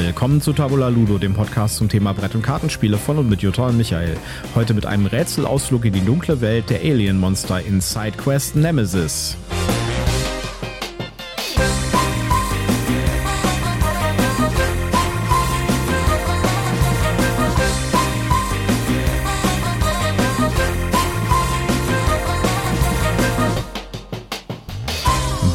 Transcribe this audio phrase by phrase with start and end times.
[0.00, 3.66] Willkommen zu Tabula Ludo, dem Podcast zum Thema Brett- und Kartenspiele von und mit Jutta
[3.66, 4.16] und Michael.
[4.54, 9.36] Heute mit einem Rätselausflug in die dunkle Welt der Alien-Monster in SideQuest Nemesis.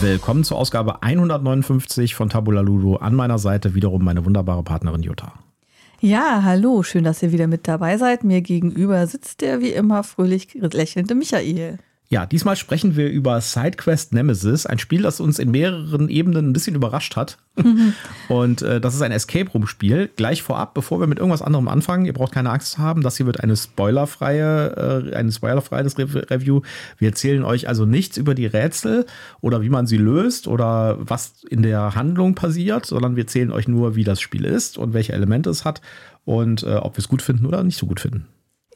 [0.03, 2.97] Willkommen zur Ausgabe 159 von Tabula Ludo.
[2.97, 5.31] An meiner Seite wiederum meine wunderbare Partnerin Jutta.
[6.01, 8.25] Ja, hallo, schön, dass ihr wieder mit dabei seid.
[8.25, 11.77] Mir gegenüber sitzt der wie immer fröhlich lächelnde Michael.
[12.13, 16.53] Ja, diesmal sprechen wir über SideQuest Nemesis, ein Spiel, das uns in mehreren Ebenen ein
[16.53, 17.39] bisschen überrascht hat.
[17.55, 17.95] Mhm.
[18.27, 20.11] Und äh, das ist ein Escape Room Spiel.
[20.15, 23.17] Gleich vorab, bevor wir mit irgendwas anderem anfangen, ihr braucht keine Angst zu haben, das
[23.17, 26.61] hier wird eine spoilerfreie, äh, eine spoilerfreies Re Review.
[26.99, 29.07] Wir erzählen euch also nichts über die Rätsel
[29.41, 33.67] oder wie man sie löst oder was in der Handlung passiert, sondern wir erzählen euch
[33.67, 35.81] nur, wie das Spiel ist und welche Elemente es hat
[36.25, 38.27] und äh, ob wir es gut finden oder nicht so gut finden.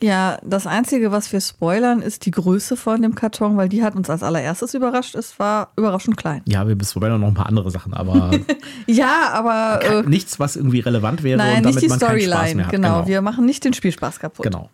[0.02, 3.96] Ja, das Einzige, was wir spoilern, ist die Größe von dem Karton, weil die hat
[3.96, 5.16] uns als allererstes überrascht.
[5.16, 6.42] Es war überraschend klein.
[6.46, 8.32] Ja, wir spoilern noch ein paar andere Sachen, aber.
[8.86, 9.80] ja, aber.
[9.84, 12.36] Äh, nichts, was irgendwie relevant wäre nein, und damit nicht die man Storyline.
[12.36, 12.72] Spaß mehr hat.
[12.72, 14.44] Genau, genau, wir machen nicht den Spielspaß kaputt.
[14.44, 14.70] Genau.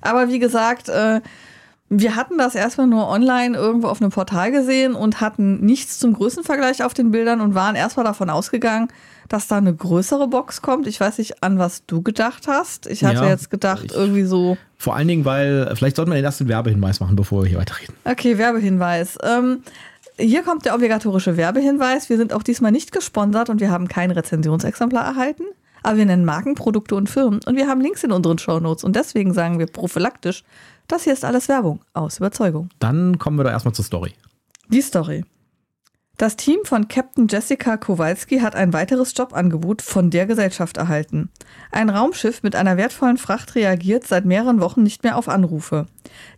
[0.00, 1.20] Aber wie gesagt, äh,
[1.88, 6.14] wir hatten das erstmal nur online irgendwo auf einem Portal gesehen und hatten nichts zum
[6.14, 8.88] Größenvergleich auf den Bildern und waren erstmal davon ausgegangen,
[9.32, 10.86] dass da eine größere Box kommt.
[10.86, 12.86] Ich weiß nicht, an was du gedacht hast.
[12.86, 14.58] Ich hatte ja, jetzt gedacht, ich, irgendwie so.
[14.76, 17.94] Vor allen Dingen, weil, vielleicht sollten wir den ersten Werbehinweis machen, bevor wir hier weiterreden.
[18.04, 19.16] Okay, Werbehinweis.
[19.22, 19.62] Ähm,
[20.18, 22.10] hier kommt der obligatorische Werbehinweis.
[22.10, 25.44] Wir sind auch diesmal nicht gesponsert und wir haben kein Rezensionsexemplar erhalten.
[25.82, 28.94] Aber wir nennen Marken, Produkte und Firmen und wir haben Links in unseren Shownotes und
[28.94, 30.44] deswegen sagen wir prophylaktisch,
[30.86, 32.68] das hier ist alles Werbung aus Überzeugung.
[32.78, 34.12] Dann kommen wir doch erstmal zur Story.
[34.68, 35.24] Die Story.
[36.22, 41.32] Das Team von Captain Jessica Kowalski hat ein weiteres Jobangebot von der Gesellschaft erhalten.
[41.72, 45.86] Ein Raumschiff mit einer wertvollen Fracht reagiert seit mehreren Wochen nicht mehr auf Anrufe.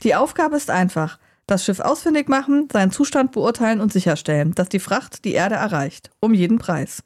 [0.03, 1.19] Die Aufgabe ist einfach.
[1.47, 6.11] Das Schiff ausfindig machen, seinen Zustand beurteilen und sicherstellen, dass die Fracht die Erde erreicht.
[6.19, 7.03] Um jeden Preis.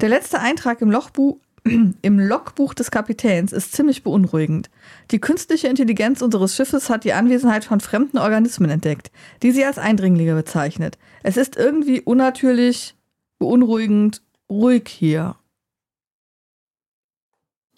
[0.00, 1.38] Der letzte Eintrag im Logbuch
[2.02, 4.70] im Logbuch des Kapitäns ist ziemlich beunruhigend.
[5.10, 9.10] Die künstliche Intelligenz unseres Schiffes hat die Anwesenheit von fremden Organismen entdeckt,
[9.42, 10.98] die sie als Eindringlinge bezeichnet.
[11.22, 12.94] Es ist irgendwie unnatürlich,
[13.38, 15.36] beunruhigend, ruhig hier.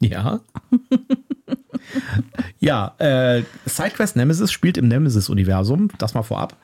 [0.01, 0.41] Ja.
[2.59, 6.57] ja, äh, SideQuest Nemesis spielt im Nemesis-Universum, das mal vorab.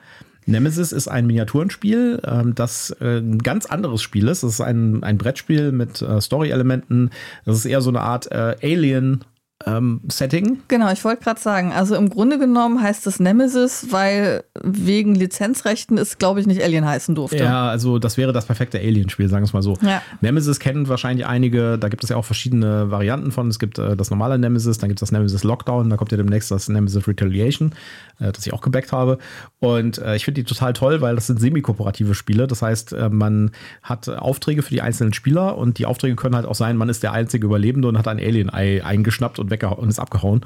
[0.49, 4.43] Nemesis ist ein Miniaturenspiel, ähm, das äh, ein ganz anderes Spiel ist.
[4.43, 7.11] Es ist ein, ein Brettspiel mit äh, Story-Elementen.
[7.45, 9.23] Das ist eher so eine Art äh, Alien-
[9.65, 10.59] ähm, Setting.
[10.69, 15.97] Genau, ich wollte gerade sagen, also im Grunde genommen heißt es Nemesis, weil wegen Lizenzrechten
[15.97, 17.37] es, glaube ich, nicht Alien heißen durfte.
[17.37, 19.77] Ja, also das wäre das perfekte Alien-Spiel, sagen wir es mal so.
[19.81, 20.01] Ja.
[20.21, 23.49] Nemesis kennen wahrscheinlich einige, da gibt es ja auch verschiedene Varianten von.
[23.49, 26.17] Es gibt äh, das normale Nemesis, dann gibt es das Nemesis Lockdown, da kommt ja
[26.17, 27.73] demnächst das Nemesis Retaliation,
[28.19, 29.17] äh, das ich auch gebackt habe.
[29.59, 32.47] Und äh, ich finde die total toll, weil das sind semi-kooperative Spiele.
[32.47, 33.51] Das heißt, äh, man
[33.83, 37.03] hat Aufträge für die einzelnen Spieler und die Aufträge können halt auch sein, man ist
[37.03, 40.45] der einzige Überlebende und hat ein Alien-Ei eingeschnappt und und, und ist abgehauen.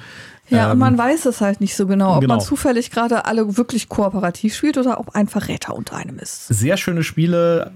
[0.49, 2.35] Ja, ähm, und man weiß es halt nicht so genau, ob genau.
[2.35, 6.47] man zufällig gerade alle wirklich kooperativ spielt oder ob ein Verräter unter einem ist.
[6.47, 7.71] Sehr schöne Spiele,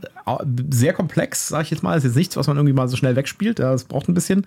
[0.71, 1.95] sehr komplex, sag ich jetzt mal.
[1.95, 3.59] Das ist jetzt nichts, was man irgendwie mal so schnell wegspielt.
[3.59, 4.45] Das braucht ein bisschen.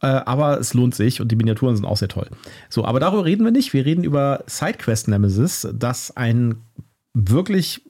[0.00, 2.28] Äh, aber es lohnt sich und die Miniaturen sind auch sehr toll.
[2.68, 3.72] So, aber darüber reden wir nicht.
[3.72, 6.56] Wir reden über SideQuest Nemesis, das ein
[7.14, 7.82] wirklich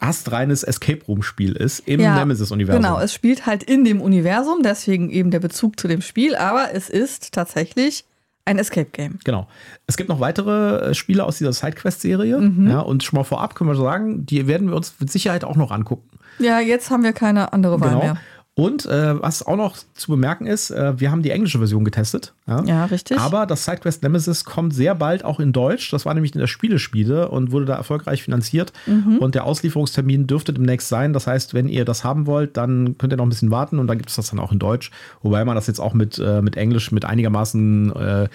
[0.00, 2.82] astreines Escape Room Spiel ist im ja, Nemesis-Universum.
[2.82, 6.74] Genau, es spielt halt in dem Universum, deswegen eben der Bezug zu dem Spiel, aber
[6.74, 8.04] es ist tatsächlich
[8.46, 9.18] ein Escape Game.
[9.24, 9.48] Genau.
[9.86, 12.38] Es gibt noch weitere äh, Spiele aus dieser Sidequest-Serie.
[12.38, 12.70] Mhm.
[12.70, 15.56] Ja, und schon mal vorab können wir sagen, die werden wir uns mit Sicherheit auch
[15.56, 16.08] noch angucken.
[16.38, 18.02] Ja, jetzt haben wir keine andere Wahl genau.
[18.02, 18.16] mehr.
[18.54, 22.32] Und äh, was auch noch zu bemerken ist, äh, wir haben die englische Version getestet.
[22.48, 22.62] Ja?
[22.64, 23.18] ja, richtig.
[23.18, 25.90] Aber das SideQuest Nemesis kommt sehr bald auch in Deutsch.
[25.90, 28.72] Das war nämlich in der Spielespiele und wurde da erfolgreich finanziert.
[28.86, 29.18] Mhm.
[29.18, 31.12] Und der Auslieferungstermin dürfte demnächst sein.
[31.12, 33.88] Das heißt, wenn ihr das haben wollt, dann könnt ihr noch ein bisschen warten und
[33.88, 34.92] dann gibt es das dann auch in Deutsch.
[35.22, 38.28] Wobei man das jetzt auch mit, äh, mit Englisch, mit einigermaßen äh,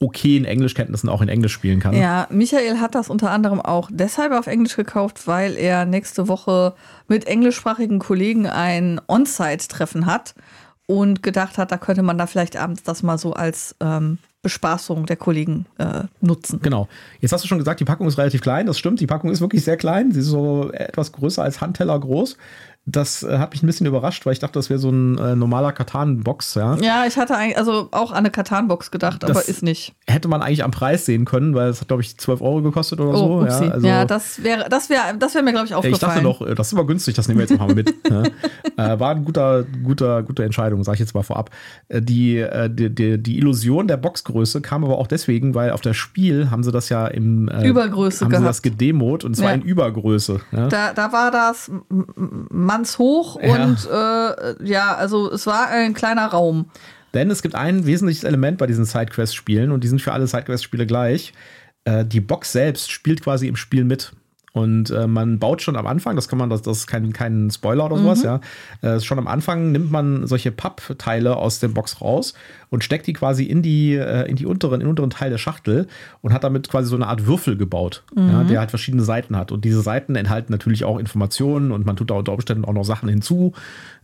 [0.00, 1.94] okayen Englischkenntnissen auch in Englisch spielen kann.
[1.94, 6.74] Ja, Michael hat das unter anderem auch deshalb auf Englisch gekauft, weil er nächste Woche
[7.06, 10.34] mit englischsprachigen Kollegen ein On-Site-Treffen hat
[10.88, 15.04] und gedacht hat, da könnte man da vielleicht abends das mal so als ähm, Bespaßung
[15.04, 16.60] der Kollegen äh, nutzen.
[16.62, 16.88] Genau.
[17.20, 18.66] Jetzt hast du schon gesagt, die Packung ist relativ klein.
[18.66, 20.12] Das stimmt, die Packung ist wirklich sehr klein.
[20.12, 22.38] Sie ist so etwas größer als Handteller groß.
[22.90, 25.36] Das äh, hat mich ein bisschen überrascht, weil ich dachte, das wäre so ein äh,
[25.36, 26.54] normaler Katan-Box.
[26.54, 26.76] Ja?
[26.76, 29.94] ja, ich hatte eigentlich also auch an eine Katan-Box gedacht, das aber ist nicht.
[30.06, 32.98] Hätte man eigentlich am Preis sehen können, weil es hat, glaube ich, 12 Euro gekostet
[33.00, 33.40] oder oh, so.
[33.42, 33.64] Upsie.
[33.66, 36.16] Ja, also, ja, das wäre das wär, das wär mir, glaube ich, aufgefallen.
[36.16, 37.94] Ich dachte doch, das ist immer günstig, das nehmen wir jetzt mal mit.
[38.08, 38.22] ja.
[38.94, 41.50] äh, war eine guter, guter, gute Entscheidung, sage ich jetzt mal vorab.
[41.88, 45.82] Äh, die, äh, die, die, die, Illusion der Boxgröße kam aber auch deswegen, weil auf
[45.82, 48.44] das Spiel haben sie das ja im äh, Übergröße haben gehabt.
[48.44, 49.54] sie das gedemot und zwar ja.
[49.54, 50.40] in Übergröße.
[50.50, 51.70] Da, da war das
[52.78, 56.70] mannshoch und äh, ja, also es war ein kleiner Raum.
[57.14, 60.86] Denn es gibt ein wesentliches Element bei diesen Sidequest-Spielen und die sind für alle Sidequest-Spiele
[60.86, 61.32] gleich.
[61.84, 64.12] Äh, die Box selbst spielt quasi im Spiel mit.
[64.52, 67.50] Und äh, man baut schon am Anfang, das kann man, das, das ist kein, kein
[67.50, 68.24] Spoiler oder sowas, mhm.
[68.24, 68.40] ja.
[68.82, 72.34] Äh, schon am Anfang nimmt man solche Pappteile aus der Box raus
[72.70, 75.38] und steckt die quasi in die, äh, in die unteren, in den unteren Teil der
[75.38, 75.86] Schachtel
[76.22, 78.30] und hat damit quasi so eine Art Würfel gebaut, mhm.
[78.30, 79.52] ja, der halt verschiedene Seiten hat.
[79.52, 82.84] Und diese Seiten enthalten natürlich auch Informationen und man tut da unter Umständen auch noch
[82.84, 83.52] Sachen hinzu,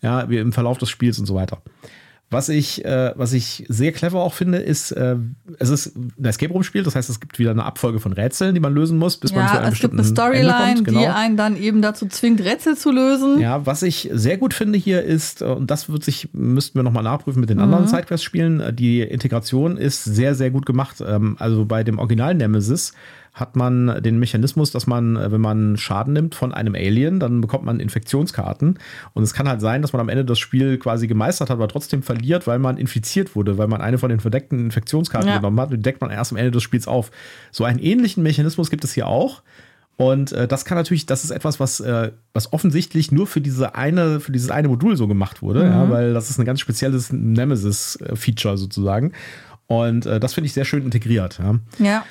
[0.02, 1.62] ja, wie im Verlauf des Spiels und so weiter.
[2.34, 5.16] Was ich, äh, was ich sehr clever auch finde, ist, äh,
[5.58, 8.54] es ist ein Escape Room Spiel, das heißt, es gibt wieder eine Abfolge von Rätseln,
[8.54, 11.00] die man lösen muss, bis ja, man zu einem es gibt eine Storyline, genau.
[11.00, 13.40] die einen dann eben dazu zwingt, Rätsel zu lösen.
[13.40, 16.82] Ja, was ich sehr gut finde hier ist, äh, und das wird sich, müssten wir
[16.82, 17.64] nochmal nachprüfen mit den mhm.
[17.64, 21.02] anderen Sidequest-Spielen, äh, die Integration ist sehr, sehr gut gemacht.
[21.06, 22.92] Ähm, also bei dem Original Nemesis
[23.34, 27.40] hat man den Mechanismus, dass man, äh, wenn man Schaden nimmt von einem Alien, dann
[27.40, 28.78] bekommt man Infektionskarten.
[29.12, 31.66] Und es kann halt sein, dass man am Ende das Spiel quasi gemeistert hat, aber
[31.66, 35.36] trotzdem verliert, weil man infiziert wurde, weil man eine von den verdeckten Infektionskarten ja.
[35.36, 35.70] genommen hat.
[35.70, 37.10] Und die deckt man erst am Ende des Spiels auf.
[37.50, 39.42] So einen ähnlichen Mechanismus gibt es hier auch.
[39.96, 43.74] Und äh, das kann natürlich, das ist etwas, was, äh, was offensichtlich nur für diese
[43.74, 45.70] eine, für dieses eine Modul so gemacht wurde, mhm.
[45.70, 49.12] ja, weil das ist ein ganz spezielles Nemesis-Feature sozusagen.
[49.66, 51.40] Und äh, das finde ich sehr schön integriert.
[51.42, 51.58] Ja.
[51.78, 52.04] ja.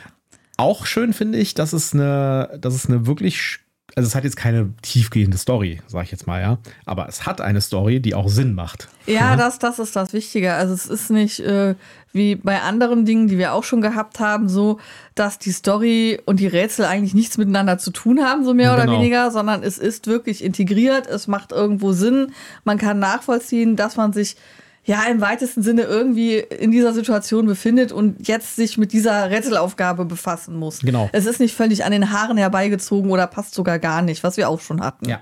[0.63, 3.59] Auch schön finde ich, dass es eine, dass es eine wirklich,
[3.97, 6.57] also es hat jetzt keine tiefgehende Story, sage ich jetzt mal, ja.
[6.85, 8.87] Aber es hat eine Story, die auch Sinn macht.
[9.05, 9.35] Ja, ja.
[9.35, 10.53] Das, das ist das Wichtige.
[10.53, 11.75] Also es ist nicht äh,
[12.13, 14.79] wie bei anderen Dingen, die wir auch schon gehabt haben, so,
[15.15, 18.75] dass die Story und die Rätsel eigentlich nichts miteinander zu tun haben, so mehr ja,
[18.77, 18.93] genau.
[18.93, 22.31] oder weniger, sondern es ist wirklich integriert, es macht irgendwo Sinn,
[22.63, 24.37] man kann nachvollziehen, dass man sich
[24.85, 30.05] ja im weitesten Sinne irgendwie in dieser Situation befindet und jetzt sich mit dieser Rätselaufgabe
[30.05, 30.79] befassen muss.
[30.79, 31.09] Genau.
[31.13, 34.49] Es ist nicht völlig an den Haaren herbeigezogen oder passt sogar gar nicht, was wir
[34.49, 35.07] auch schon hatten.
[35.07, 35.21] Ja.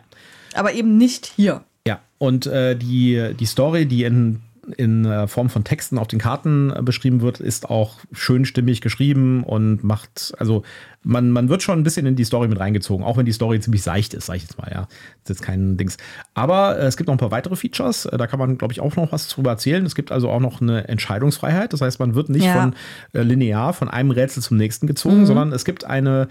[0.54, 1.64] Aber eben nicht hier.
[1.88, 6.20] Ja, und äh, die, die Story, die in in äh, Form von Texten auf den
[6.20, 10.64] Karten äh, beschrieben wird, ist auch schön stimmig geschrieben und macht, also
[11.04, 13.60] man, man wird schon ein bisschen in die Story mit reingezogen, auch wenn die Story
[13.60, 14.82] ziemlich seicht ist, sag ich jetzt mal, ja.
[14.82, 14.92] Das
[15.24, 15.98] ist jetzt kein Dings.
[16.34, 18.96] Aber äh, es gibt noch ein paar weitere Features, da kann man, glaube ich, auch
[18.96, 19.86] noch was drüber erzählen.
[19.86, 22.54] Es gibt also auch noch eine Entscheidungsfreiheit, das heißt, man wird nicht ja.
[22.54, 22.76] von
[23.14, 25.26] äh, linear von einem Rätsel zum nächsten gezogen, mhm.
[25.26, 26.28] sondern es gibt eine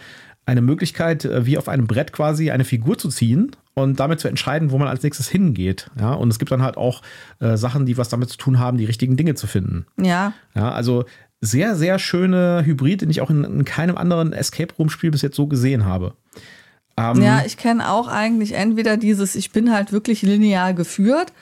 [0.46, 4.70] eine Möglichkeit, wie auf einem Brett quasi eine Figur zu ziehen und damit zu entscheiden,
[4.70, 5.90] wo man als nächstes hingeht.
[5.98, 7.02] Ja, und es gibt dann halt auch
[7.40, 9.86] äh, Sachen, die was damit zu tun haben, die richtigen Dinge zu finden.
[9.96, 10.32] Ja.
[10.54, 11.04] Ja, also
[11.40, 15.22] sehr, sehr schöne Hybrid, den ich auch in, in keinem anderen Escape Room Spiel bis
[15.22, 16.14] jetzt so gesehen habe.
[16.96, 21.32] Ähm, ja, ich kenne auch eigentlich entweder dieses, ich bin halt wirklich linear geführt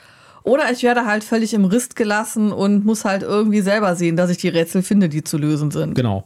[0.43, 4.29] oder ich werde halt völlig im Rist gelassen und muss halt irgendwie selber sehen, dass
[4.29, 5.95] ich die Rätsel finde, die zu lösen sind.
[5.95, 6.25] Genau.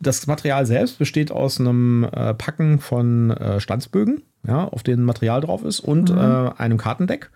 [0.00, 5.40] Das Material selbst besteht aus einem äh, Packen von äh, Stanzbögen, ja, auf denen Material
[5.40, 6.18] drauf ist, und mhm.
[6.18, 7.30] äh, einem Kartendeck.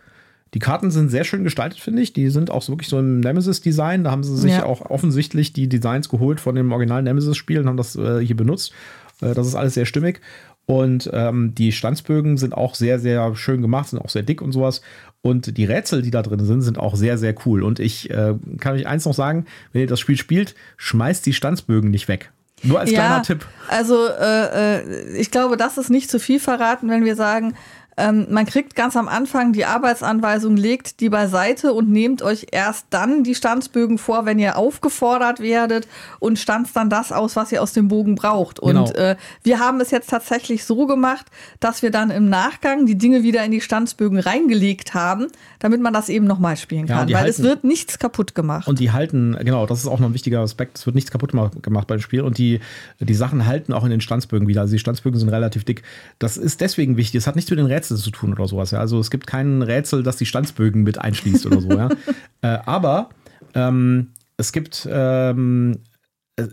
[0.55, 2.14] Die Karten sind sehr schön gestaltet, finde ich.
[2.14, 4.05] Die sind auch so wirklich so im Nemesis-Design.
[4.05, 4.64] Da haben sie sich ja.
[4.64, 8.72] auch offensichtlich die Designs geholt von dem originalen Nemesis-Spiel und haben das äh, hier benutzt.
[9.20, 10.20] Äh, das ist alles sehr stimmig.
[10.64, 14.52] Und ähm, die Stanzbögen sind auch sehr, sehr schön gemacht, sind auch sehr dick und
[14.52, 14.82] sowas.
[15.22, 17.62] Und die Rätsel, die da drin sind, sind auch sehr, sehr cool.
[17.62, 21.33] Und ich äh, kann euch eins noch sagen, wenn ihr das Spiel spielt, schmeißt die
[21.33, 22.33] Stanzbögen nicht weg.
[22.62, 23.47] Nur als ja, kleiner Tipp.
[23.69, 27.55] Also äh, äh, ich glaube, das ist nicht zu viel verraten, wenn wir sagen,
[27.99, 32.87] ähm, man kriegt ganz am Anfang die Arbeitsanweisung, legt die beiseite und nehmt euch erst
[32.90, 35.88] dann die Stanzbögen vor, wenn ihr aufgefordert werdet
[36.21, 38.61] und stanzt dann das aus, was ihr aus dem Bogen braucht.
[38.61, 38.90] Und genau.
[38.93, 41.26] äh, wir haben es jetzt tatsächlich so gemacht,
[41.59, 45.26] dass wir dann im Nachgang die Dinge wieder in die Stanzbögen reingelegt haben,
[45.59, 47.09] damit man das eben nochmal spielen kann.
[47.09, 48.69] Ja, weil halten, es wird nichts kaputt gemacht.
[48.69, 51.33] Und die halten, genau, das ist auch noch ein wichtiger Aspekt, es wird nichts kaputt
[51.33, 52.61] gemacht beim Spiel und die,
[53.00, 54.61] die Sachen halten auch in den Stanzbögen wieder.
[54.61, 55.83] Also die Stanzbögen sind relativ dick.
[56.21, 57.19] Das ist deswegen wichtig.
[57.19, 58.71] Es hat nichts mit den Rätseln Rätsel zu tun oder sowas.
[58.71, 58.80] Ja.
[58.80, 61.68] Also es gibt kein Rätsel, das die Stanzbögen mit einschließt oder so.
[61.71, 61.88] Ja.
[62.42, 63.11] äh, aber
[63.54, 65.78] ähm, es gibt ähm,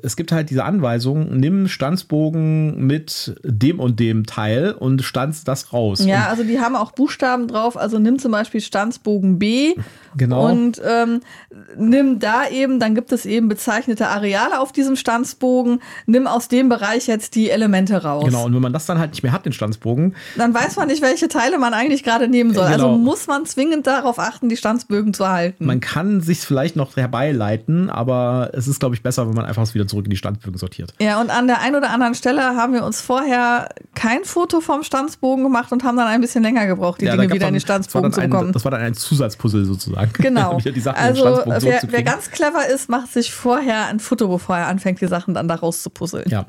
[0.04, 5.72] es gibt halt diese Anweisung, nimm Stanzbogen mit dem und dem Teil und stanz das
[5.74, 6.04] raus.
[6.06, 7.78] Ja, und also die haben auch Buchstaben drauf.
[7.78, 9.74] Also nimm zum Beispiel Stanzbogen B
[10.18, 10.50] Genau.
[10.50, 11.20] und ähm,
[11.78, 15.82] nimm da eben, dann gibt es eben bezeichnete Areale auf diesem Stanzbogen.
[16.06, 18.24] Nimm aus dem Bereich jetzt die Elemente raus.
[18.26, 20.88] Genau, und wenn man das dann halt nicht mehr hat, den Stanzbogen, Dann weiß man
[20.88, 22.64] nicht, welche Teile man eigentlich gerade nehmen soll.
[22.66, 22.98] Also Genau.
[22.98, 25.66] muss man zwingend darauf achten, die Stanzbögen zu halten.
[25.66, 29.66] man kann sich vielleicht noch herbeileiten, aber es ist, glaube ich, besser, wenn man einfach
[29.76, 30.94] wieder zurück in die Stanzbögen sortiert.
[31.00, 34.84] Ja, und an der einen oder anderen Stelle haben wir uns vorher kein Foto vom
[34.84, 37.60] Stanzbogen gemacht und haben dann ein bisschen länger gebraucht, die Ja, Dinge wieder in die
[37.60, 38.48] Stanzbogen zu bekommen.
[38.48, 40.12] Ein, das war dann ein Zusatzpuzzle sozusagen.
[40.26, 40.54] Genau.
[40.54, 45.08] also wer, wer ganz clever ist, macht sich vorher ein Foto, bevor er anfängt, die
[45.08, 46.28] Sachen dann da rauszupuzzeln.
[46.30, 46.48] Ja.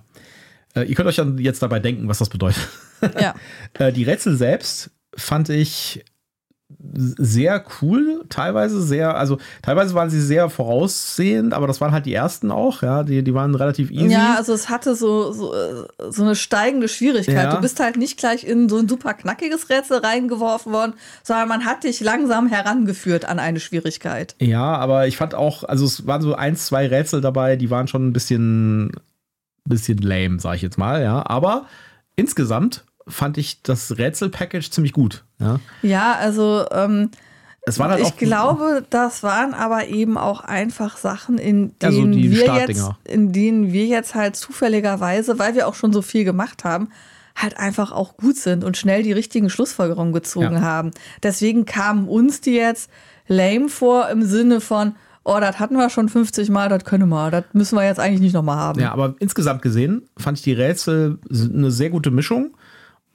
[0.75, 2.69] Äh, ihr könnt euch dann jetzt dabei denken, was das bedeutet.
[3.21, 3.35] Ja.
[3.79, 6.05] Äh, die Rätsel selbst fand ich
[6.89, 12.15] sehr cool, teilweise sehr, also teilweise waren sie sehr voraussehend, aber das waren halt die
[12.15, 14.13] ersten auch, ja, die, die waren relativ easy.
[14.13, 17.37] Ja, also es hatte so, so, äh, so eine steigende Schwierigkeit.
[17.37, 17.55] Ja.
[17.55, 21.65] Du bist halt nicht gleich in so ein super knackiges Rätsel reingeworfen worden, sondern man
[21.65, 24.35] hat dich langsam herangeführt an eine Schwierigkeit.
[24.41, 27.87] Ja, aber ich fand auch, also es waren so ein, zwei Rätsel dabei, die waren
[27.87, 28.91] schon ein bisschen,
[29.65, 31.25] bisschen lame, sag ich jetzt mal, ja.
[31.27, 31.67] Aber
[32.17, 35.25] insgesamt fand ich das Rätsel-Package ziemlich gut.
[35.39, 35.61] Ja.
[35.83, 37.11] Ja, also ähm,
[37.63, 42.13] Es waren halt ich auch, glaube, das waren aber eben auch einfach Sachen, in denen
[42.13, 46.25] die wir jetzt, in denen wir jetzt halt zufälligerweise, weil wir auch schon so viel
[46.25, 46.89] gemacht haben,
[47.37, 50.61] halt einfach auch gut sind und schnell die richtigen Schlussfolgerungen gezogen Ja.
[50.63, 50.91] haben.
[51.23, 52.91] Deswegen kamen uns die jetzt
[53.29, 54.95] lame vor im Sinne von,
[55.25, 58.21] oh, das hatten wir schon 50 Mal, das können wir, das müssen wir jetzt eigentlich
[58.21, 58.81] nicht nochmal haben.
[58.81, 62.57] Ja, aber insgesamt gesehen fand ich die Rätsel eine sehr gute Mischung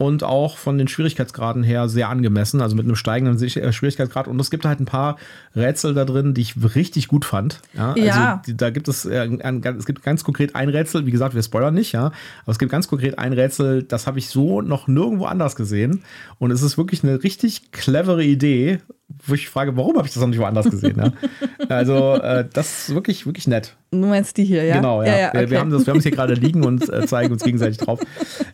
[0.02, 4.28] und auch von den Schwierigkeitsgraden her sehr angemessen, also mit einem steigenden äh, Schwierigkeitsgrad.
[4.28, 5.18] Und es gibt halt ein paar
[5.56, 7.60] Rätsel da drin, die ich richtig gut fand.
[7.76, 8.32] Ja, Ja.
[8.32, 11.36] Also die, da gibt es, äh, ein, es gibt ganz konkret ein Rätsel, wie gesagt,
[11.36, 14.62] wir spoilern nicht, ja, aber es gibt ganz konkret ein Rätsel, das habe ich so
[14.62, 16.02] noch nirgendwo anders gesehen.
[16.40, 18.80] Und es ist wirklich eine richtig clevere Idee,
[19.28, 20.98] wo ich frage, warum habe ich das noch nicht woanders gesehen?
[20.98, 21.14] Ja?
[21.70, 23.76] Also, äh, das ist wirklich, wirklich nett.
[23.94, 24.78] Du meinst die hier, ja?
[24.78, 25.08] Genau, ja.
[25.08, 25.50] wir, okay.
[25.50, 28.00] wir, haben das, wir haben es hier gerade liegen und äh, zeigen uns gegenseitig drauf.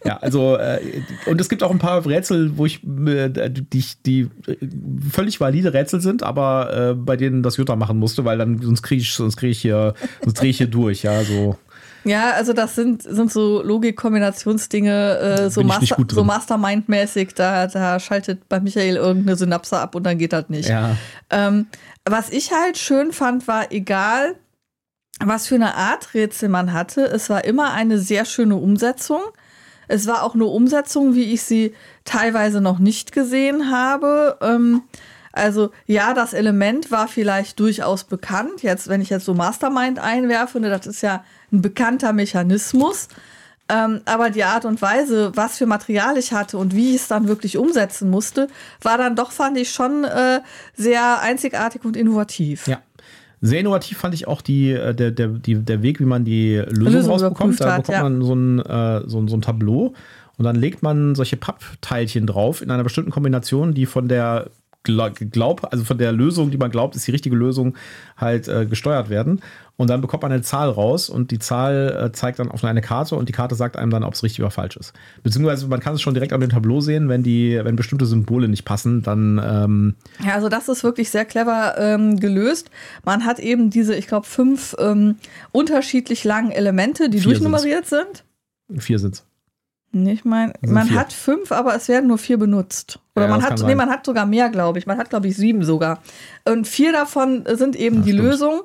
[0.03, 0.79] Ja, also, äh,
[1.27, 4.55] und es gibt auch ein paar Rätsel, wo ich, äh, die, die äh,
[5.11, 8.81] völlig valide Rätsel sind, aber äh, bei denen das Jutta machen musste, weil dann, sonst
[8.81, 11.55] kriege ich, sonst kriege ich hier, sonst drehe ich hier durch, ja, so.
[12.03, 18.49] Ja, also das sind, sind so Logik-Kombinationsdinge, äh, so, Master, so Mastermind-mäßig, da, da schaltet
[18.49, 20.69] bei Michael irgendeine Synapse ab und dann geht das nicht.
[20.69, 20.95] Ja.
[21.29, 21.67] Ähm,
[22.05, 24.35] was ich halt schön fand, war egal,
[25.23, 29.21] was für eine Art Rätsel man hatte, es war immer eine sehr schöne Umsetzung.
[29.87, 34.37] Es war auch eine Umsetzung, wie ich sie teilweise noch nicht gesehen habe.
[34.41, 34.83] Ähm,
[35.31, 38.63] also ja, das Element war vielleicht durchaus bekannt.
[38.63, 43.07] Jetzt, wenn ich jetzt so Mastermind einwerfe, ne, das ist ja ein bekannter Mechanismus.
[43.69, 47.07] Ähm, aber die Art und Weise, was für Material ich hatte und wie ich es
[47.07, 48.47] dann wirklich umsetzen musste,
[48.81, 50.41] war dann doch, fand ich, schon äh,
[50.75, 52.67] sehr einzigartig und innovativ.
[52.67, 52.81] Ja.
[53.41, 56.55] Sehr innovativ fand ich auch die, äh, der, der, die, der Weg, wie man die
[56.55, 57.61] Lösung, Lösung rausbekommt.
[57.61, 58.03] Da hat, bekommt ja.
[58.03, 59.93] man so ein, äh, so, ein, so ein Tableau
[60.37, 64.49] und dann legt man solche Pappteilchen drauf in einer bestimmten Kombination, die von der
[64.87, 67.75] glaub, also von der Lösung, die man glaubt, ist die richtige Lösung,
[68.17, 69.41] halt äh, gesteuert werden.
[69.77, 72.81] Und dann bekommt man eine Zahl raus und die Zahl äh, zeigt dann auf eine
[72.81, 74.93] Karte und die Karte sagt einem dann, ob es richtig oder falsch ist.
[75.21, 78.47] Beziehungsweise man kann es schon direkt an dem Tableau sehen, wenn die, wenn bestimmte Symbole
[78.47, 82.71] nicht passen, dann ähm, Ja, also das ist wirklich sehr clever ähm, gelöst.
[83.05, 85.17] Man hat eben diese, ich glaube, fünf ähm,
[85.51, 88.23] unterschiedlich langen Elemente, die durchnummeriert sind.
[88.79, 89.26] vier sind's.
[89.93, 90.99] Ich meine, sind man vier.
[90.99, 92.99] hat fünf, aber es werden nur vier benutzt.
[93.15, 93.77] Oder Ja, man das hat, nee, sein.
[93.77, 94.85] man hat sogar mehr, glaube ich.
[94.85, 96.01] Man hat, glaube ich, sieben sogar.
[96.45, 98.23] Und vier davon sind eben Ja, die stimmt.
[98.25, 98.61] Lösung.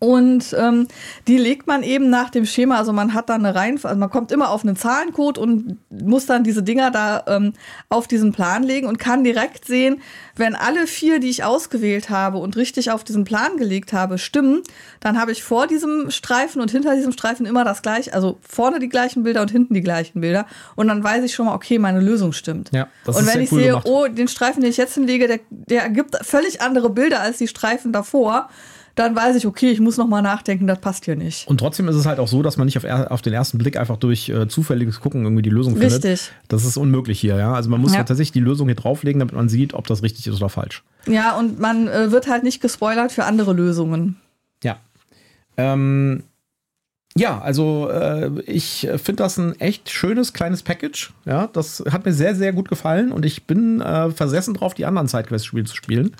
[0.00, 0.86] Und ähm,
[1.26, 4.10] die legt man eben nach dem Schema, also man hat dann eine Reihenfolge, also man
[4.10, 7.52] kommt immer auf einen Zahlencode und muss dann diese Dinger da ähm,
[7.88, 10.00] auf diesen Plan legen und kann direkt sehen,
[10.36, 14.62] wenn alle vier, die ich ausgewählt habe und richtig auf diesen Plan gelegt habe, stimmen,
[15.00, 18.78] dann habe ich vor diesem Streifen und hinter diesem Streifen immer das gleiche, also vorne
[18.78, 20.46] die gleichen Bilder und hinten die gleichen Bilder.
[20.76, 22.70] Und dann weiß ich schon mal, okay, meine Lösung stimmt.
[22.72, 23.88] Ja, das und ist wenn ich cool sehe, gemacht.
[23.88, 27.48] oh, den Streifen, den ich jetzt hinlege, der, der ergibt völlig andere Bilder als die
[27.48, 28.48] Streifen davor,
[28.98, 31.46] dann weiß ich, okay, ich muss noch mal nachdenken, das passt hier nicht.
[31.46, 33.76] Und trotzdem ist es halt auch so, dass man nicht auf, auf den ersten Blick
[33.76, 36.04] einfach durch äh, zufälliges Gucken irgendwie die Lösung findet.
[36.04, 36.32] Richtig.
[36.48, 37.52] Das ist unmöglich hier, ja.
[37.54, 37.98] Also man muss Ja.
[38.04, 40.82] tatsächlich die Lösung hier drauflegen, damit man sieht, ob das richtig ist oder falsch.
[41.06, 44.16] Ja, und man äh, wird halt nicht gespoilert für andere Lösungen.
[44.64, 44.78] Ja.
[45.56, 46.24] Ähm,
[47.16, 51.12] ja, also äh, ich finde das ein echt schönes kleines Package.
[51.24, 54.86] Ja, das hat mir sehr, sehr gut gefallen und ich bin äh, versessen drauf, die
[54.86, 56.14] anderen Sidequest-Spiele zu spielen.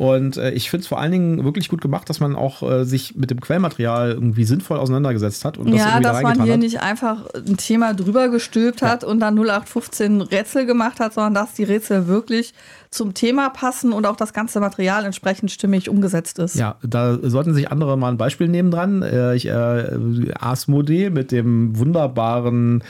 [0.00, 2.84] Und äh, ich finde es vor allen Dingen wirklich gut gemacht, dass man auch äh,
[2.86, 5.58] sich mit dem Quellmaterial irgendwie sinnvoll auseinandergesetzt hat.
[5.58, 6.60] Und das ja, irgendwie da dass man hier hat.
[6.60, 11.52] nicht einfach ein Thema drüber gestülpt hat und dann 0815 Rätsel gemacht hat, sondern dass
[11.52, 12.54] die Rätsel wirklich
[12.88, 16.56] zum Thema passen und auch das ganze Material entsprechend stimmig umgesetzt ist.
[16.56, 19.02] Ja, da sollten sich andere mal ein Beispiel nehmen dran.
[19.02, 22.82] Äh, ich, äh, Asmodee mit dem wunderbaren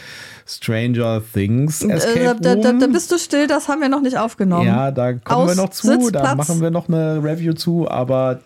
[0.47, 2.81] Stranger Things Äh, Escape da, da, Room.
[2.81, 4.67] da bist du still, das haben wir noch nicht aufgenommen.
[4.67, 6.25] Ja, da kommen Aus wir noch zu, Sitzplatz.
[6.25, 8.41] da machen wir noch eine Review zu, aber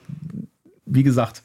[0.86, 1.42] wie gesagt,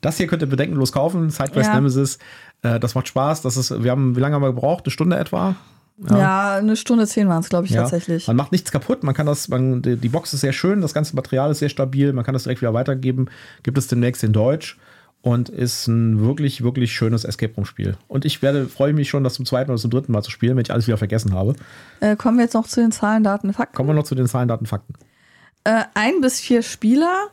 [0.00, 1.74] das hier könnt ihr bedenkenlos kaufen, SideQuest Ja.
[1.74, 2.18] Nemesis.
[2.62, 3.42] Äh, das macht Spaß.
[3.42, 4.84] Das ist, wir haben, wie lange haben wir gebraucht?
[4.84, 5.56] Eine Stunde etwa?
[6.08, 7.82] Ja, eine Stunde zehn waren es, glaube ich, Ja.
[7.82, 8.28] tatsächlich.
[8.28, 10.94] Man macht nichts kaputt, man kann das, man, die, die Box ist sehr schön, das
[10.94, 13.26] ganze Material ist sehr stabil, man kann das direkt wieder weitergeben.
[13.64, 14.78] Gibt es demnächst in Deutsch
[15.22, 17.96] und ist ein wirklich, wirklich schönes Escape Room Spiel.
[18.06, 20.54] Und ich werde, freue mich schon, das zum zweiten oder zum dritten Mal zu spielen,
[20.56, 21.56] wenn ich alles wieder vergessen habe.
[21.98, 23.74] Äh, kommen wir jetzt noch zu den Zahlen, Daten, Fakten.
[23.74, 24.94] Kommen wir noch zu den Zahlen, Daten, Fakten.
[25.64, 27.28] Äh, ein bis vier Spieler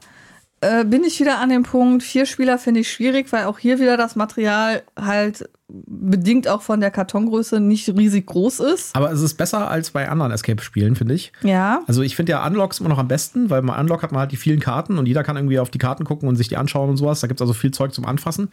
[0.61, 2.03] äh, bin ich wieder an dem Punkt.
[2.03, 6.79] Vier Spieler finde ich schwierig, weil auch hier wieder das Material halt bedingt auch von
[6.79, 8.95] der Kartongröße nicht riesig groß ist.
[8.95, 11.31] Aber es ist besser als bei anderen Escape-Spielen, finde ich.
[11.41, 11.81] Ja.
[11.87, 14.31] Also ich finde ja Unlocks immer noch am besten, weil bei Unlock hat man halt
[14.31, 16.89] die vielen Karten und jeder kann irgendwie auf die Karten gucken und sich die anschauen
[16.89, 17.19] und sowas.
[17.19, 18.49] Da gibt es also viel Zeug zum Anfassen.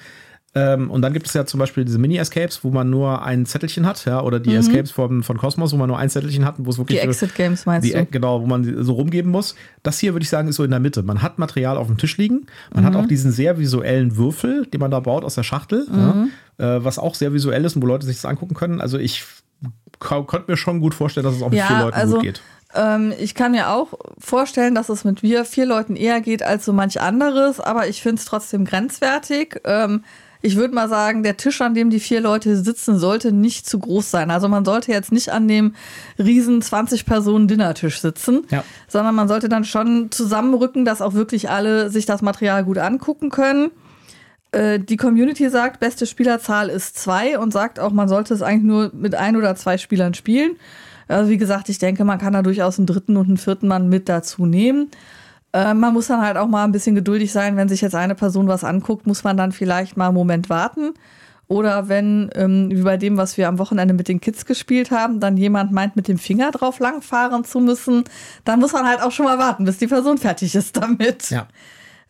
[0.54, 3.87] Ähm, und dann gibt es ja zum Beispiel diese Mini-Escapes, wo man nur ein Zettelchen
[3.87, 6.68] hat, ja, oder die Escapes von, von Cosmos, wo man nur ein Zettelchen hat, wo
[6.68, 8.04] es wirklich Die für- Exit Games meinst die, du?
[8.04, 9.54] genau, wo man so rumgeben muss.
[9.82, 11.02] Das hier würde ich sagen, ist so in der Mitte.
[11.02, 12.47] Man hat Material auf dem Tisch liegen.
[12.75, 16.26] Man hat auch diesen sehr visuellen Würfel, den man da baut aus der Schachtel, ja,
[16.76, 18.82] äh, was auch sehr visuell ist und wo Leute sich das angucken können.
[18.82, 19.25] Also ich
[20.00, 22.23] ko- konnte mir schon gut vorstellen, dass es auch mit Ja, vier Leuten also- gut
[22.25, 22.42] geht.
[22.75, 26.64] Ähm, ich kann mir auch vorstellen, dass es mit wir vier Leuten eher geht als
[26.64, 29.61] so manch anderes, aber ich finde es trotzdem grenzwertig.
[29.64, 30.04] Ähm,
[30.43, 33.79] ich würde mal sagen, der Tisch, an dem die vier Leute sitzen, sollte nicht zu
[33.79, 34.31] groß sein.
[34.31, 35.75] Also man sollte jetzt nicht an dem
[36.19, 38.65] riesen 20 Personen Dinnertisch sitzen, Ja.
[38.89, 43.31] sondern man sollte dann schon zusammenrücken, dass auch wirklich alle sich das Material gut angucken
[43.31, 43.71] können.
[44.51, 48.65] Äh, Die Community sagt, beste Spielerzahl ist zwei und sagt auch, man sollte es eigentlich
[48.65, 50.57] nur mit ein oder zwei Spielern spielen.
[51.09, 53.89] Also wie gesagt, ich denke, man kann da durchaus einen dritten und einen vierten Mann
[53.89, 54.91] mit dazu nehmen.
[55.52, 58.14] Äh, man muss dann halt auch mal ein bisschen geduldig sein, wenn sich jetzt eine
[58.14, 60.94] Person was anguckt, muss man dann vielleicht mal einen Moment warten.
[61.49, 65.21] Oder wenn, ähm, wie bei dem, was wir am Wochenende mit den Kids gespielt haben,
[65.21, 68.04] dann jemand meint, mit dem Finger drauf langfahren zu müssen,
[68.44, 71.28] dann muss man halt auch schon mal warten, bis die Person fertig ist damit.
[71.30, 71.49] Ja,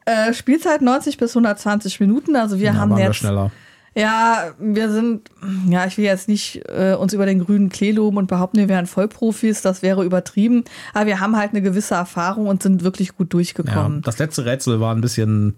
[0.05, 2.37] Äh, Spielzeit 90 bis 120 Minuten.
[2.37, 3.17] Also wir da haben waren wir jetzt.
[3.17, 3.51] schneller.
[3.95, 5.29] Ja, wir sind,
[5.69, 8.69] ja, ich will jetzt nicht äh, uns über den grünen Klee loben und behaupten, wir
[8.69, 10.65] wären Vollprofis, das wäre übertrieben.
[10.95, 14.01] Aber wir haben halt eine gewisse Erfahrung und sind wirklich gut Ja, durchgekommen.
[14.03, 15.57] das letzte Rätsel war ein bisschen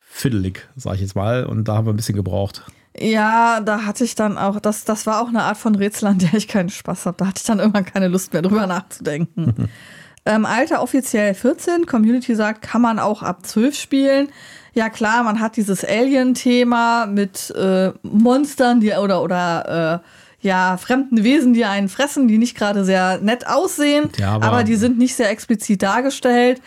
[0.00, 2.62] fiddelig, sage ich jetzt mal, und da haben wir ein bisschen gebraucht.
[2.96, 6.18] Ja, da hatte ich dann auch, das, das war auch eine Art von Rätsel, an
[6.18, 7.16] der ich keinen Spaß habe.
[7.16, 9.68] Da hatte ich dann irgendwann keine Lust mehr drüber nachzudenken.
[10.26, 14.28] ähm, Alter offiziell 14, Community sagt, kann man auch ab 12 spielen.
[14.74, 21.22] Ja klar, man hat dieses Alien-Thema mit äh, Monstern, die oder oder äh, ja fremden
[21.24, 24.98] Wesen, die einen fressen, die nicht gerade sehr nett aussehen, Ja, aber- aber die sind
[24.98, 26.60] nicht sehr explizit dargestellt.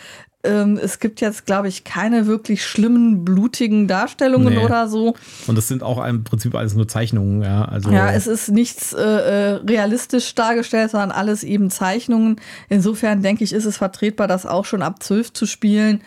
[0.43, 4.63] Ähm, es gibt jetzt, glaube ich, keine wirklich schlimmen, blutigen Darstellungen Nee.
[4.63, 5.15] oder so.
[5.47, 7.65] Und das sind auch im Prinzip alles nur Zeichnungen, ja.
[7.65, 12.39] Also Ja, es ist nichts äh, äh, realistisch dargestellt, sondern alles eben Zeichnungen.
[12.69, 16.01] Insofern denke ich, ist es vertretbar, das auch schon ab 12 zu spielen.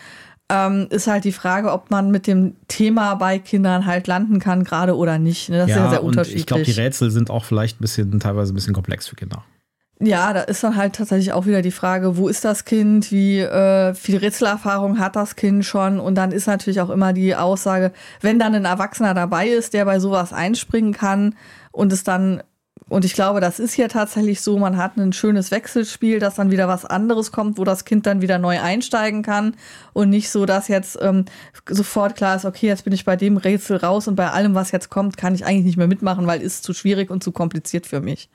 [0.50, 4.64] Ähm, ist halt die Frage, ob man mit dem Thema bei Kindern halt landen kann,
[4.64, 5.48] gerade oder nicht.
[5.48, 5.58] Ne?
[5.58, 6.40] Das ist ja sehr unterschiedlich.
[6.40, 9.44] ich glaube, die Rätsel sind auch vielleicht ein bisschen, teilweise ein bisschen komplex für Kinder.
[10.02, 13.40] Ja, da ist dann halt tatsächlich auch wieder die Frage, wo ist das Kind, wie
[13.40, 17.92] äh, viel Rätselerfahrung hat das Kind schon und dann ist natürlich auch immer die Aussage,
[18.22, 21.34] wenn dann ein Erwachsener dabei ist, der bei sowas einspringen kann
[21.70, 22.42] und es dann
[22.90, 26.50] und ich glaube, das ist hier tatsächlich so, man hat ein schönes Wechselspiel, dass dann
[26.50, 29.54] wieder was anderes kommt, wo das Kind dann wieder neu einsteigen kann
[29.94, 31.24] und nicht so, dass jetzt ähm,
[31.68, 34.72] sofort klar ist, okay, jetzt bin ich bei dem Rätsel raus und bei allem, was
[34.72, 37.86] jetzt kommt, kann ich eigentlich nicht mehr mitmachen, weil ist zu schwierig und zu kompliziert
[37.86, 38.28] für mich.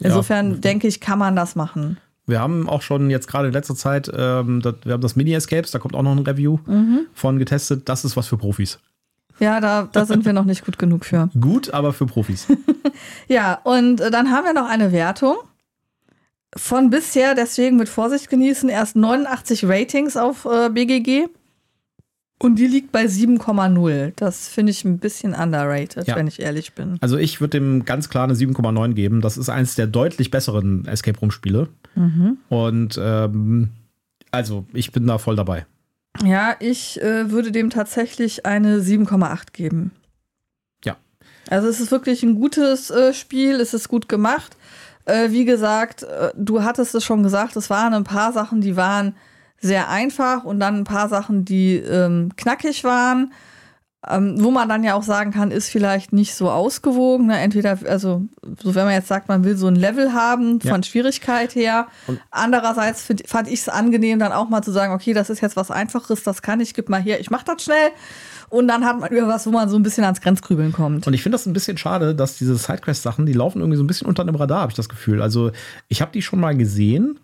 [0.00, 1.98] Insofern denke ich, kann man das machen.
[2.26, 5.70] Wir haben auch schon jetzt gerade in letzter Zeit, ähm, das, wir haben das Mini-Escapes,
[5.70, 7.06] da kommt auch noch ein Review Mhm.
[7.12, 7.88] von getestet.
[7.88, 8.78] Das ist was für Profis.
[9.40, 11.30] Ja, da, da sind wir noch nicht gut genug für.
[11.40, 12.46] Gut, aber für Profis.
[13.28, 15.36] Ja, und äh, dann haben wir noch eine Wertung
[16.56, 21.28] von bisher, deswegen mit Vorsicht genießen, erst 89 Ratings auf äh, BGG.
[22.42, 24.12] Und die liegt bei 7,0.
[24.16, 26.16] Das finde ich ein bisschen underrated, Ja.
[26.16, 26.96] wenn ich ehrlich bin.
[27.00, 29.20] Also ich würde dem ganz klar eine 7,9 geben.
[29.20, 31.68] Das ist eines der deutlich besseren Escape Room Spiele.
[31.94, 32.38] Mhm.
[32.48, 33.68] Und ähm,
[34.30, 35.66] also ich bin da voll dabei.
[36.22, 39.92] Ja, ich äh, würde dem tatsächlich eine 7,8 geben.
[40.84, 40.96] Ja.
[41.48, 44.56] Also es ist wirklich ein gutes äh, Spiel, es ist gut gemacht.
[45.06, 48.76] Äh, wie gesagt, äh, du hattest es schon gesagt, es waren ein paar Sachen, die
[48.76, 49.16] waren
[49.60, 53.32] sehr einfach und dann ein paar Sachen, die ähm, knackig waren.
[54.08, 57.26] Ähm, wo man dann ja auch sagen kann, ist vielleicht nicht so ausgewogen.
[57.26, 57.38] Ne?
[57.38, 58.22] Entweder, also,
[58.62, 60.82] so wenn man jetzt sagt, man will so ein Level haben von ja.
[60.82, 61.86] Schwierigkeit her.
[62.06, 65.42] Und Andererseits find, fand ich es angenehm, dann auch mal zu sagen, okay, das ist
[65.42, 67.90] jetzt was Einfaches, das kann ich, gib mal her, ich mach das schnell.
[68.48, 71.06] Und dann hat man über was, wo man so ein bisschen ans Grenzgrübeln kommt.
[71.06, 73.86] Und ich finde das ein bisschen schade, dass diese Sidequest-Sachen, die laufen irgendwie so ein
[73.86, 75.20] bisschen unter dem Radar, habe ich das Gefühl.
[75.20, 75.52] Also
[75.88, 77.20] ich habe die schon mal gesehen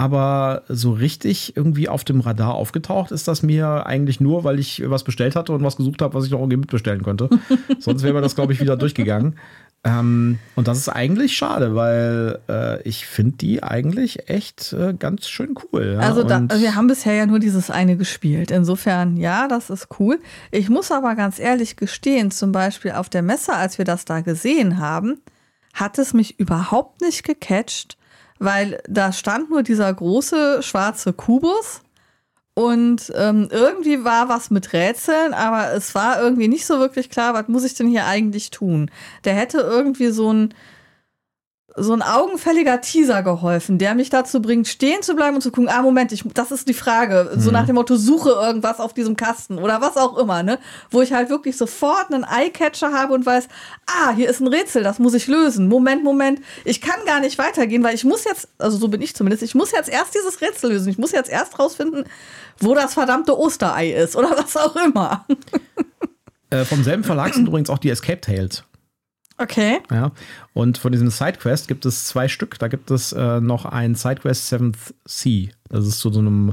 [0.00, 4.82] aber so richtig irgendwie auf dem Radar aufgetaucht ist das mir eigentlich nur, weil ich
[4.88, 7.28] was bestellt hatte und was gesucht habe, was ich noch irgendwie mitbestellen konnte.
[7.78, 9.36] Sonst wäre mir das, glaube ich, wieder durchgegangen.
[9.84, 15.28] Ähm, und das ist eigentlich schade, weil äh, ich finde die eigentlich echt äh, ganz
[15.28, 15.98] schön cool.
[16.00, 16.00] Ja?
[16.00, 18.50] Also da, wir haben bisher ja nur dieses eine gespielt.
[18.50, 20.18] Insofern, ja, das ist cool.
[20.50, 24.22] Ich muss aber ganz ehrlich gestehen, zum Beispiel auf der Messe, als wir das da
[24.22, 25.20] gesehen haben,
[25.74, 27.98] hat es mich überhaupt nicht gecatcht
[28.40, 31.82] weil da stand nur dieser große schwarze Kubus
[32.54, 37.34] und ähm, irgendwie war was mit Rätseln, aber es war irgendwie nicht so wirklich klar,
[37.34, 38.90] was muss ich denn hier eigentlich tun.
[39.24, 40.54] Der hätte irgendwie so ein
[41.76, 45.68] so ein augenfälliger Teaser geholfen, der mich dazu bringt, stehen zu bleiben und zu gucken,
[45.68, 47.30] ah, Moment, ich, das ist die Frage.
[47.36, 47.52] So mhm.
[47.54, 50.58] nach dem Motto, suche irgendwas auf diesem Kasten oder was auch immer, ne?
[50.90, 53.48] Wo ich halt wirklich sofort einen Eyecatcher habe und weiß,
[53.86, 55.68] ah, hier ist ein Rätsel, das muss ich lösen.
[55.68, 59.14] Moment, Moment, ich kann gar nicht weitergehen, weil ich muss jetzt, also so bin ich
[59.14, 60.88] zumindest, ich muss jetzt erst dieses Rätsel lösen.
[60.90, 62.04] Ich muss jetzt erst rausfinden,
[62.58, 65.24] wo das verdammte Osterei ist oder was auch immer.
[66.50, 68.64] Äh, vom selben Verlag sind übrigens auch die Escape Tales.
[69.40, 69.78] Okay.
[69.90, 70.12] Ja.
[70.52, 72.58] Und von diesen Sidequests gibt es zwei Stück.
[72.58, 75.48] Da gibt es äh, noch ein Sidequest Seventh Sea.
[75.68, 76.52] Das ist zu so einem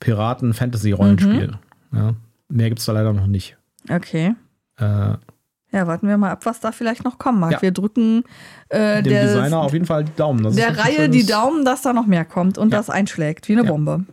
[0.00, 1.58] Piraten-Fantasy-Rollenspiel.
[1.90, 1.98] Mhm.
[1.98, 2.14] Ja.
[2.48, 3.56] Mehr gibt es da leider noch nicht.
[3.88, 4.34] Okay.
[4.78, 5.14] Äh,
[5.72, 7.52] ja, warten wir mal ab, was da vielleicht noch kommen mag.
[7.52, 7.62] Ja.
[7.62, 8.24] Wir drücken
[8.68, 10.42] äh, dem der, Designer auf jeden Fall die Daumen.
[10.42, 12.78] Das der Reihe die Daumen, dass da noch mehr kommt und ja.
[12.78, 13.70] das einschlägt wie eine ja.
[13.70, 14.04] Bombe.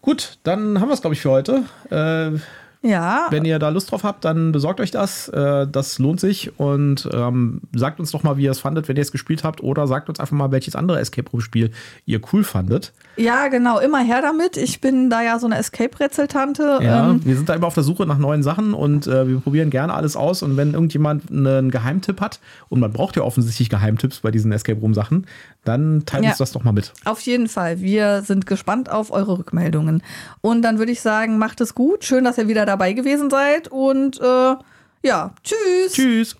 [0.00, 1.64] Gut, dann haben wir es, glaube ich, für heute.
[1.90, 2.38] Äh,
[2.82, 3.26] ja.
[3.30, 5.28] Wenn ihr da Lust drauf habt, dann besorgt euch das.
[5.28, 6.58] Äh, das lohnt sich.
[6.58, 9.62] Und ähm, sagt uns doch mal, wie ihr es fandet, wenn ihr es gespielt habt.
[9.62, 11.72] Oder sagt uns einfach mal, welches andere Escape Room-Spiel
[12.06, 12.92] ihr cool fandet.
[13.16, 13.80] Ja, genau.
[13.80, 14.56] Immer her damit.
[14.56, 16.78] Ich bin da ja so eine Escape-Rätseltante.
[16.80, 19.40] Ja, ähm, wir sind da immer auf der Suche nach neuen Sachen und äh, wir
[19.40, 20.42] probieren gerne alles aus.
[20.42, 22.38] Und wenn irgendjemand einen Geheimtipp hat,
[22.68, 25.26] und man braucht ja offensichtlich Geheimtipps bei diesen Escape Room-Sachen,
[25.64, 26.92] dann teilt ja, uns das doch mal mit.
[27.04, 27.80] Auf jeden Fall.
[27.80, 30.02] Wir sind gespannt auf eure Rückmeldungen.
[30.40, 32.04] Und dann würde ich sagen, macht es gut.
[32.04, 33.68] Schön, dass ihr wieder dabei gewesen seid.
[33.68, 34.54] Und äh,
[35.02, 35.92] ja, tschüss.
[35.92, 36.36] Tschüss.